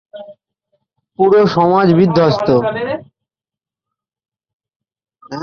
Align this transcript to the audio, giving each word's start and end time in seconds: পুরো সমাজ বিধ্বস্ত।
পুরো 1.19 1.41
সমাজ 1.47 1.87
বিধ্বস্ত। 1.93 2.47